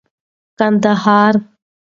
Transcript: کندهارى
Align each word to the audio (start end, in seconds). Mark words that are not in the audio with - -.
کندهارى 0.59 1.39